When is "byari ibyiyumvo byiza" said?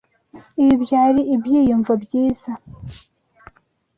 0.83-2.51